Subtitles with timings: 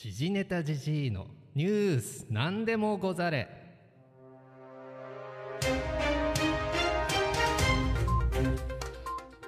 [0.00, 3.48] 時事ネタじじいのニュース何でもござれ。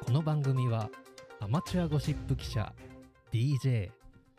[0.04, 0.90] この番組は
[1.38, 2.72] アマチュアゴシップ記者
[3.32, 3.90] DJ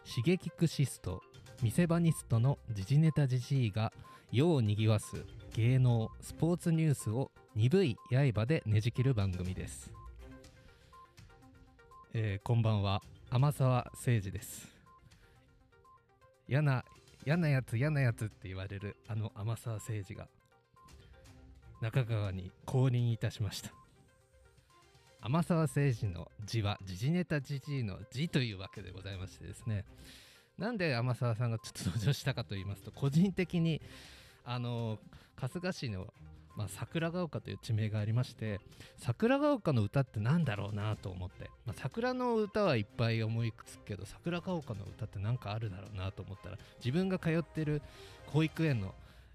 [0.04, 1.22] シゲキクシスト
[1.64, 3.94] 見せ場ニストの時事ネタじじいが
[4.34, 5.24] 世をにぎわす
[5.54, 7.98] 芸能スポーツニュースを鈍い
[8.34, 9.94] 刃でねじ切る番組です、
[12.14, 13.02] えーこんばんは。
[13.30, 14.71] 天沢誠二です。
[16.52, 16.84] 嫌な
[17.26, 20.28] 嫌なやつ嫌なやつって言われるあの天沢誠治が。
[21.82, 23.72] 中川に降臨いたしました。
[25.22, 29.86] 天沢誠治の字は時事ネタじじいの字というわけでございましてですね。
[30.58, 33.82] なんで天沢さんがちょっと登場したかと言いますと個人的に
[34.44, 35.00] あの
[35.38, 36.14] 春日市の、
[36.56, 38.60] まあ、桜ヶ丘という地名がありまして
[38.98, 47.82] 桜ヶ丘の歌ってなんだろうなと思って、まあ、桜の歌はいっぱい思いつくけど桜ヶ丘の歌ってなんかあるだろうなと思ったら自分が通ってる
[48.28, 48.94] 保育園の、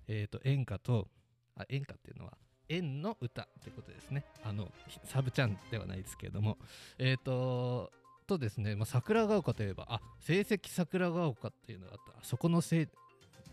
[0.09, 1.09] えー、と演歌と
[1.57, 2.33] あ演歌っていうのは
[2.69, 4.25] 園の歌ってことですね。
[4.45, 4.69] あの
[5.05, 6.59] サブちゃんではないですけれども。
[6.99, 7.93] えっ、と
[8.27, 12.25] とですね、まあ、桜ヶ丘といえばあ成績桜ヶ丘っていうのがあった。
[12.25, 12.89] そこのせい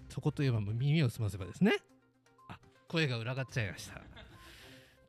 [0.09, 1.77] そこといえば耳を澄ませばですね。
[2.93, 4.01] 声が裏がっちゃいました。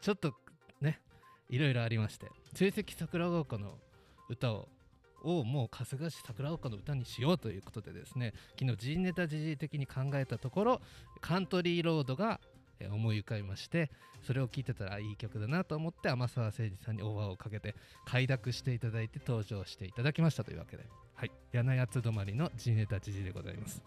[0.01, 0.33] ちょっと
[0.81, 1.01] ね
[1.51, 3.75] いろいろありまして成績桜ヶ丘の
[4.31, 4.69] 歌を
[5.23, 10.81] をもう春日市桜丘の歌にしようということでですね昨日 G ネタ時事的に考えたところ
[11.23, 12.41] カントリーロードが
[12.91, 13.91] 思い浮かびまして
[14.27, 17.75] それを聴いてたらいい曲だなと思って天沢誠二さんにオファーをかけて
[18.05, 20.85] 快諾していただいて登場していただきましたというわけで。
[21.15, 21.31] はい。
[21.53, 23.83] 柳やつ止まりの G ネタ時事でございます。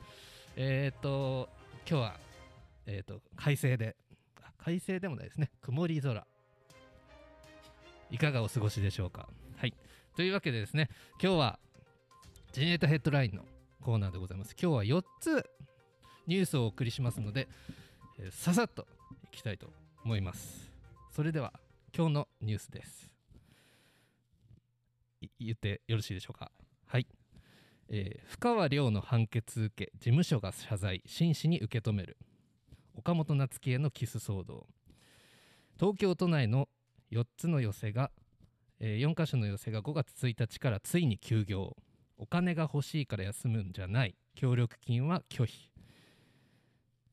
[0.55, 1.49] えっ、と
[1.87, 2.26] 今日は
[2.87, 3.95] えっ、と快晴で。
[4.41, 5.51] あ快晴でもないですね。
[5.61, 6.25] 曇り空。
[8.09, 9.27] いかがお過ごしでしょうか。
[9.57, 9.73] はい。
[10.15, 10.89] というわけでですね
[11.21, 11.59] 今日は
[12.53, 13.43] G ネータヘッドラインの
[13.81, 14.55] コーナーでございます。
[14.59, 15.45] 今日は4つ
[16.25, 17.47] ニュースをお送りしますので
[18.19, 18.87] えーささっと
[19.31, 19.67] いきたいと
[20.03, 20.71] 思います。
[21.11, 21.53] それでは
[21.95, 23.11] 今日のニュースです。
[25.39, 26.51] 言ってよろしいでしょうか。
[26.85, 27.07] はい、
[27.89, 32.17] えー深川亮の判決受け事務所が謝罪真摯に受け止める。
[32.97, 34.65] 岡本夏樹へのキス騒動。
[35.79, 36.67] 東京都内の
[37.11, 38.09] 4つの寄せが、
[38.79, 41.77] え4カ所の寄せが5月1日からついに休業。
[42.17, 44.15] お金が欲しいから休むんじゃない。
[44.33, 45.71] 協力金は拒否。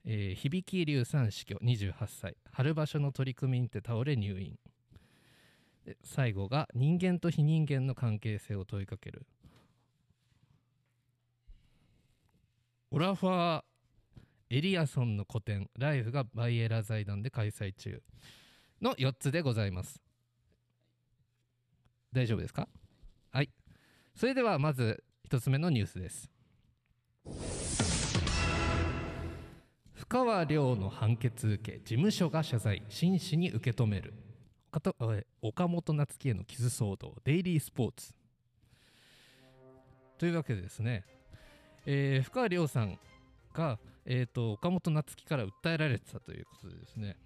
[0.07, 2.39] えー響龍さん死去28歳。
[2.51, 4.59] 春場所の取り組みにて倒れ入院。
[6.03, 9.27] 最後が人間と非人間の関係性を問いかける。
[12.91, 13.74] オラファー・
[14.55, 18.01] エリアソンの個展「ライフ」がバイエラ財団で開催中
[18.81, 20.01] の4つでございます。
[22.13, 22.69] 大丈夫ですか？
[23.33, 23.51] はい。
[24.15, 26.31] それではまず1つ目のニュースです。
[29.95, 34.15] 深川亮の判決受け事務所が謝罪真摯に受け止める。
[35.43, 38.15] 岡本夏樹への傷騒動デイリースポーツ。
[40.17, 41.05] というわけでですね、
[41.87, 43.01] えー深川亮さん
[43.53, 47.17] が、えー、と岡本夏樹から訴えられてたということでですね、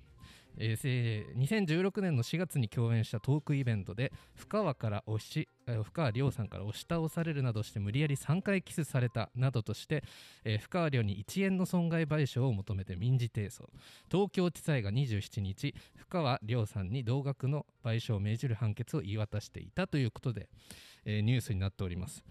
[0.57, 10.03] えー2016年の4月に共演したトークイベントで深川から押し深川亮さんから押し倒されるなどして無理やり3回キスされたなどとして、
[10.45, 13.69] えー深川亮に1円の損害賠償を求めて民事提訴。
[14.11, 20.49] 東京地裁が27日深川亮さんに同額の賠償を命じる判決を言い渡していたということで、
[21.05, 22.25] えーニュースになっております。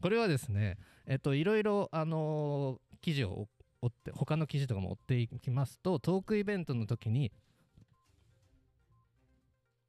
[0.00, 0.76] これはですね
[1.06, 3.48] えっといろいろあの記事を
[3.84, 7.30] 追って他の記事とかも追っていきますとトークイベントの時に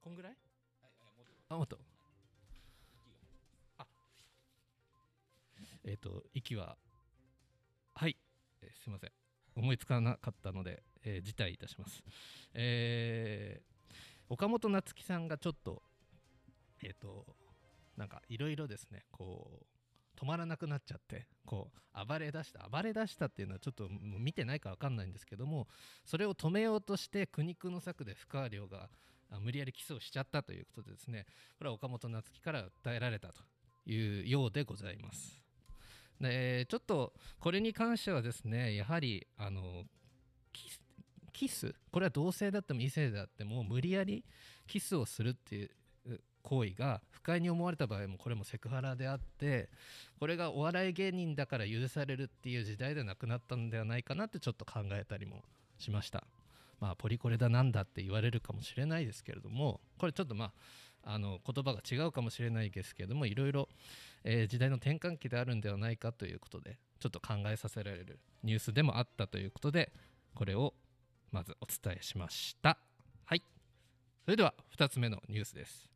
[0.01, 0.35] こんぐらい？
[1.49, 1.79] あもっと。
[3.77, 3.85] あ。
[5.85, 6.75] えっ、と息は
[7.93, 8.17] はい、
[8.61, 9.11] えーすいません。
[9.55, 12.03] 思いつかなかったので、えー辞退いたします。
[12.53, 13.75] えー
[14.27, 15.81] 岡本夏樹さんがちょっと
[16.83, 17.25] えっ、と
[17.95, 19.65] なんかいろいろですねこう
[20.15, 25.67] 止まらなくなっちゃってこう暴れ出した暴れ出したっていうのはちょっと見てないか分かんないんですけども
[26.03, 28.89] それを止めようとして苦肉の策で深川亮が
[29.41, 31.25] 無理やりキスをしちゃったということでですね
[31.57, 33.41] これは岡本夏樹から訴えられたと
[33.85, 35.41] いうようでございます。
[36.19, 39.83] でちょっとこれに関してはですねやはりあの
[40.53, 40.79] キス
[41.33, 41.75] キス？
[41.91, 44.23] これは同性だっても異性であっても無理やり
[44.67, 45.69] キスをするっていう
[46.45, 49.67] 行為が不快に思われた場合もこれもセクハラであって
[50.19, 55.43] これがお笑い芸人だから許されるっていう時代ではなくなったんではないかなってちょっと考えたりも
[55.79, 56.23] しました。
[56.79, 60.51] まあポリコレだなんだって言われるかもしれないですけれどもこれちょっとま
[61.03, 63.69] ああの言葉が違うかもしれないですけれどもいろいろ、
[64.23, 69.91] えー時代の転換期であるんではないかということでちょっと考えさせられるニュースでもあったということで
[70.33, 70.73] これを
[71.31, 72.77] まずお伝えしました。
[73.25, 73.43] はい。
[74.25, 75.94] それでは2つ目のニュースです。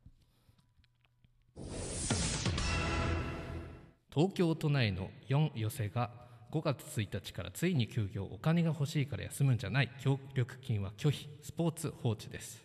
[4.12, 6.10] 東京都内の4寄せが
[6.52, 8.24] 5月1日からついに休業。
[8.24, 9.90] お金が欲しいから休むんじゃない。
[10.00, 11.28] 協力金は拒否。
[11.42, 12.64] スポーツ放置です。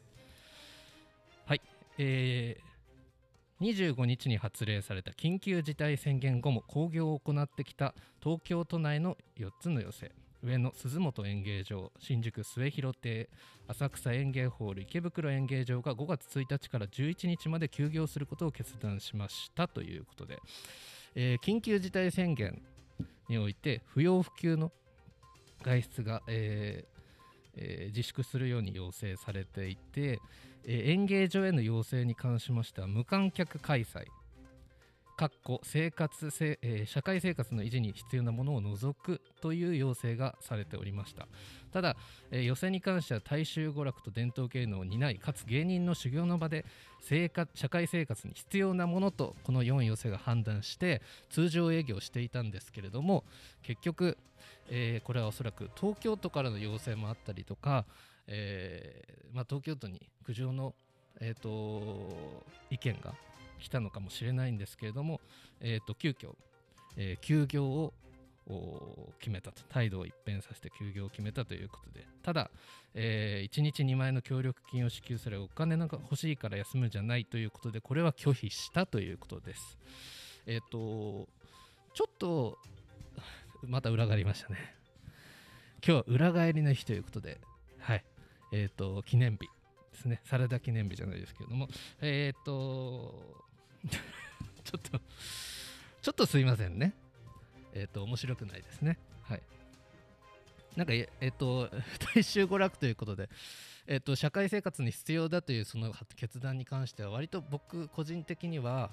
[1.45, 1.61] はい。
[1.99, 7.93] えー、25日に発令された緊急事態宣言後も興行を行ってきた
[8.23, 10.11] 東京都内の4つの寄せ。
[10.45, 13.27] 上野鈴本演芸場新宿末広亭
[13.67, 20.37] 浅草園芸ホール池袋演芸場が5月1日から11日まで休業することを決断しましたということで、
[21.15, 22.61] えー緊急事態宣言
[23.27, 24.71] において不要不急の
[25.63, 26.95] 外出が、えー
[27.57, 30.19] えー自粛するように要請されていて、
[30.63, 34.05] え演芸場への要請に関しましては無観客開催
[35.15, 41.27] かっこ生活せ、えー社会生活の維持に必要なものを除くという要請がされておりました。
[41.71, 41.95] ただ、
[42.31, 46.65] えー予選に関しては大衆娯楽と伝統芸能を担いかつ芸人の修行の場で
[47.01, 53.23] 生活社会生活に必要なものとこの4寄せが判断して通常営業していたんですけれども
[53.63, 54.17] 結局、
[54.69, 57.85] えーこれはおそらく東京都からの要請もあったりとか、
[58.27, 60.73] えーまあ、東京都に苦情の、
[61.21, 63.13] えー、と意見が
[63.59, 65.21] 来たのかもしれないんですけれども、
[65.59, 66.35] えー、と急遽、
[66.97, 67.93] えー休業を
[69.19, 69.63] 決めたと。
[69.69, 72.05] 態度を一変させて休業を決めたということで。
[72.21, 72.51] ただ、
[72.93, 79.77] え1日2万円の協力金を支給されお金なんか欲しいから休むんじゃないということでこれは拒否したということです。
[80.45, 81.27] えっ、と
[81.93, 82.59] ちょっと
[83.63, 84.75] また裏返りましたね。
[85.85, 87.39] 今日は裏返りの日ということで
[87.79, 88.05] はい。
[88.51, 89.49] えっ、と記念日
[89.91, 90.21] ですね。
[90.25, 91.67] サラダ記念日じゃないですけれども。
[91.99, 93.44] えっ、と
[94.63, 94.99] ちょっと
[96.01, 96.93] ちょっとすいませんね。
[97.73, 98.97] えっ、と面白くないですね。
[99.23, 99.41] はい。
[100.75, 101.69] なんかええっ、と
[102.15, 103.29] 大衆娯楽ということで
[103.87, 108.91] えっ、と社会生活に必要だというその決断に関しては割と僕個人的には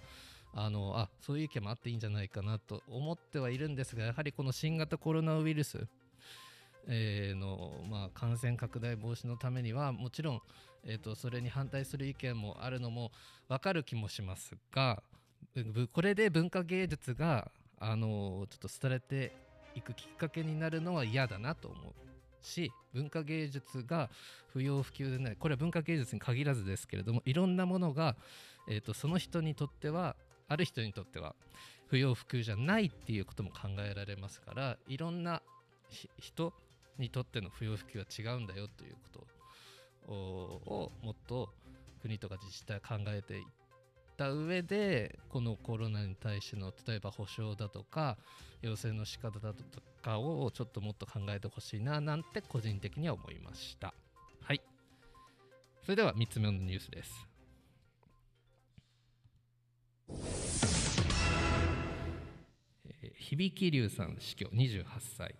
[0.54, 5.86] あのあそういう意見もあっていいんじゃないかなと思ってはいるんですがやはりこの新型コロナウイルス、
[6.86, 10.42] えーの、まあ、感染拡大防止のためにはもちろん、
[10.84, 13.10] えー、とそれに反対する意見もあるのも
[13.48, 15.02] 分かる気もしますが
[15.92, 19.32] これで文化芸術があのちょっと廃れて
[19.74, 24.10] いくきっかけになるのは嫌だなと思うし文化芸術が
[24.52, 28.16] 不要不急でないこれは文化芸術に限らずですけれどもいろんなものが、
[28.68, 30.16] えー、とその人にとっては
[30.48, 31.34] ある人にとっては
[31.88, 35.42] 不要不急じゃないっていうことも考えられますからいろんな
[36.18, 36.52] 人
[36.98, 39.41] にとっての不要不急は違うんだよということ
[40.08, 41.50] をもっと
[42.00, 43.44] 国とか自治体考えていっ
[44.16, 48.18] た上でこのコロナに対しての例えば保障だとか
[48.60, 49.64] 要請の仕方だと
[50.02, 53.94] かをちょっともっと考えてほしいななんて個人的には思いました。
[54.42, 54.60] はい。
[55.82, 57.32] それでは3つ目のニュースです。
[63.32, 64.84] 響龍さん死去28
[65.16, 65.34] 歳。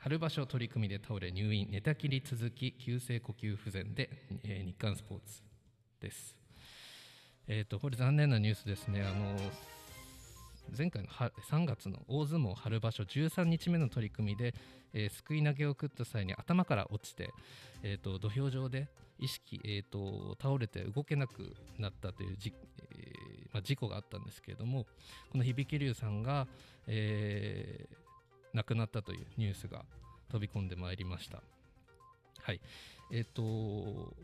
[0.00, 4.08] 春場所取り組みで倒れ入院寝たきり続き急性呼吸不全で、
[4.44, 5.42] えー日刊スポーツ
[6.00, 6.36] です。
[7.48, 9.02] えっ、とこれ残念なニュースですね。
[9.02, 9.36] あの
[10.76, 14.54] 前回の3月の大相撲春場所13日目の取り組みで、
[14.94, 17.30] えーすくい投げを食った際に頭から落ちて、
[17.82, 18.86] えー、と土俵上で
[19.18, 22.54] 意識、えー、と倒れて動けなくなったというじ、
[22.92, 24.86] えーまあ、事故があったんですけれども
[25.32, 26.46] この響龍さんが、
[26.86, 28.07] えー
[28.54, 29.84] 亡くなったというニュースが
[30.30, 31.42] 飛び込んでまいりました。
[32.42, 32.60] はい
[33.10, 34.14] えっ、と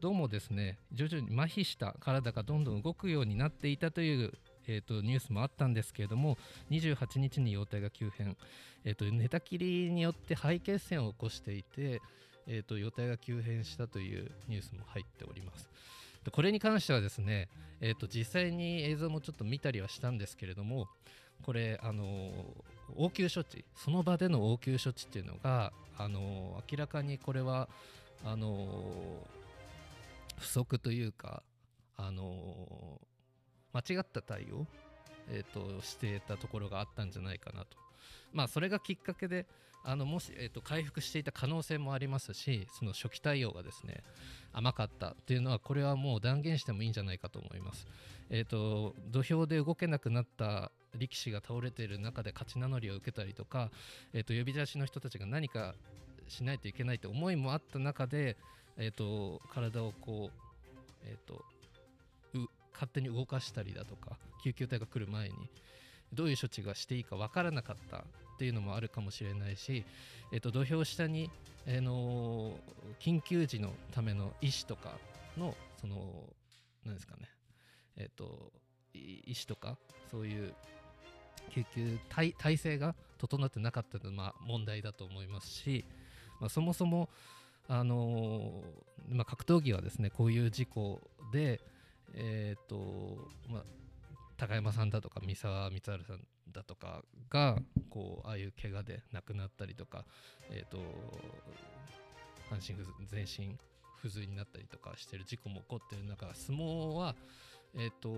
[0.00, 4.32] どうもですね徐々に麻痺した体がどんどん動くようになっていたという、
[4.68, 6.38] えー、とニュースもあったんですけれども
[6.70, 8.36] 28日に容体が急変、
[8.84, 12.00] えー、と寝たきりによって肺血栓を起こしていて、
[12.46, 15.68] えー、と容体が急変したというニュースも入っております。
[16.30, 17.48] これに関してはですね、
[17.80, 20.88] えー、と実際に映像もちょっと見たりはしたんですけれども
[21.42, 22.32] これあのー
[22.96, 27.68] 応急処置その場での応急処置っていうのがあの明らかにこれは
[28.24, 28.66] あの
[30.38, 31.42] 不足というか
[31.96, 33.00] あの
[33.72, 34.66] 間違った対応、
[35.28, 37.76] えー、としていたところがあったんじゃないかなと。
[38.32, 39.46] まあそれがきっかけで
[39.84, 44.02] あのもし、えー、と回復していた可能性もありますしその初期対応がですね
[44.52, 47.86] 甘かったっいうのはこれはもう断言してもいいんじゃないかと思います。
[48.30, 53.70] えー、と土俵で動けなくなった力士が倒れている中で勝ち名乗りを受けたりとか、
[54.12, 55.74] えー、と呼び出しの人たちが何か
[56.28, 58.36] しないといけないという思いもあった中で、
[58.76, 60.48] えー、と体をこう、
[61.04, 61.44] えー、と
[62.34, 65.34] う勝手に動かしたりだとか救急隊が来る前に
[66.12, 68.02] どういう処置がしていいか分からなかったっ
[68.38, 69.84] ていうのもあるかもしれないし、
[70.32, 71.30] えー、と土俵下に、
[71.66, 72.52] えー、の
[73.00, 74.92] 緊急時のための医師とか
[75.36, 75.96] のその
[76.84, 77.28] 何ですかね
[77.96, 78.52] えっ、ー、と
[78.94, 79.76] 医師とか
[80.10, 80.54] そういう
[81.48, 85.84] 救急体制が整ってなかったのは問題だと思いますし、
[86.40, 87.08] まあ、そもそも
[87.68, 91.00] あのー、まあ、格闘技はですねこういう事故
[91.32, 91.60] で、
[92.14, 93.62] えーとまあ、
[94.38, 96.20] 高山さんだとか三沢光晴さん
[96.52, 97.58] だとかが
[97.90, 100.04] こうああいう怪我で亡くなったりとか、
[100.50, 100.78] えーと、
[102.48, 102.74] 半身
[103.06, 103.56] 全身
[104.00, 107.14] 不随になったりとかしてる事故も起こってる中相撲は、
[107.74, 108.08] えーと、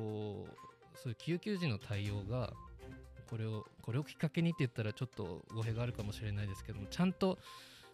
[0.94, 2.52] そういう救急時の対応が
[3.30, 7.38] これをこれをきっかけにって言ったらちょっと語弊があるかもしれないですけどもちゃんと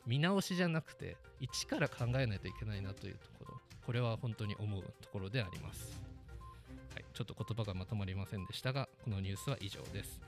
[0.06, 6.00] 見直しじゃなくて一から考えないといけないなというところこれは本当に思うところであります、
[6.94, 10.20] はい、ちょっと言葉がまとまりませんでしたがこのニュースは以上です。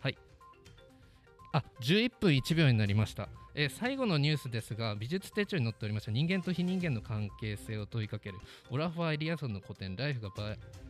[0.00, 0.18] はい。
[1.52, 8.38] あ11分1秒になりました、えー、最後のニュースですが美術手帳に載っておりました人間と非人間の関係性を問いかける
[8.70, 10.30] オラファー・エリアソンの個展ライフが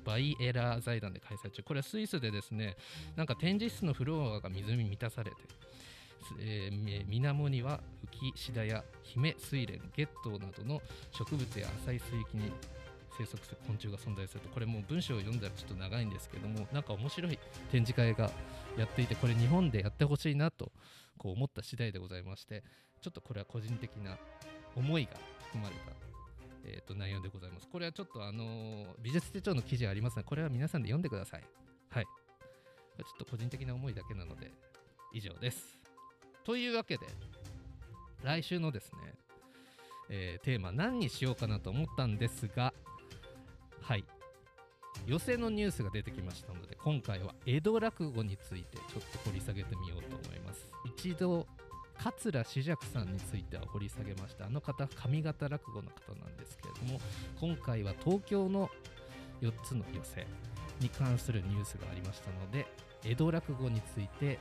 [0.04, 1.62] バイエラー財団で開催中。
[1.62, 2.76] これはスイスでですね
[3.16, 5.37] なんか展示室のフロアが水に満たされて
[6.40, 10.80] えー、水面には浮きシダやヒメスイレンゲットなどの
[11.11, 12.50] 植物や浅い水域に
[13.16, 17.38] 生息する昆虫が存在するとこれもう文章を読んだらちょっと長いんですけどもなんか面白い
[17.71, 18.30] 展示会が
[18.76, 20.73] やっていてこれ日本でやってほしいなと
[21.18, 22.62] こう思った次第でございまして
[23.00, 24.16] ちょっとこれは個人的な
[24.75, 25.11] 思いが
[25.44, 25.92] 含まれた、
[26.64, 27.68] えー、と内容でございます。
[27.71, 31.44] これはちょっとあの、美術手帳の記事ありますのでこれは皆さんで読んでください。
[31.90, 32.04] はい。
[32.04, 34.50] ちょっと個人的な思いだけなので
[35.12, 35.78] 以上です。
[36.44, 37.06] というわけで
[38.23, 38.99] 来週のですね、
[40.09, 42.73] えー、テーマ何にしようかなと思ったんですが
[43.85, 44.05] はい。
[45.07, 50.67] 寄席のニュースが出てきましたので今回は江戸落語についてちょっと掘り下げてみようと思います。
[50.87, 51.47] 一度
[51.99, 54.47] 桂志尺さんについては掘り下げました。
[54.47, 57.00] あの方上方落語の方なんですけれども
[57.38, 58.71] 今回は東京の
[59.43, 60.26] 4つの寄席
[60.81, 62.67] に関するニュースがありましたので
[63.05, 64.38] 江戸落語について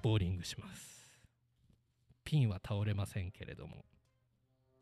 [0.00, 1.04] ボーリングします。
[2.24, 3.84] ピンは倒れませんけれども。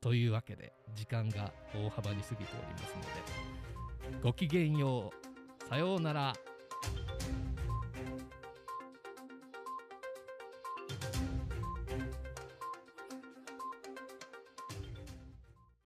[0.00, 3.71] というわけで時間が大幅に過ぎておりますので
[4.22, 5.10] ごきげんよ
[5.64, 5.68] う。
[5.68, 6.32] さようなら。